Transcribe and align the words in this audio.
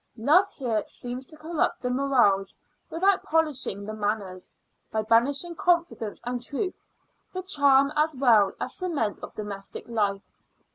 Love 0.17 0.49
here 0.49 0.83
seems 0.87 1.27
to 1.27 1.37
corrupt 1.37 1.79
the 1.83 1.89
morals 1.91 2.57
without 2.89 3.21
polishing 3.21 3.85
the 3.85 3.93
manners, 3.93 4.51
by 4.91 5.03
banishing 5.03 5.53
confidence 5.53 6.19
and 6.25 6.41
truth, 6.41 6.73
the 7.33 7.43
charm 7.43 7.93
as 7.95 8.15
well 8.15 8.51
as 8.59 8.73
cement 8.73 9.19
of 9.19 9.35
domestic 9.35 9.87
life. 9.87 10.23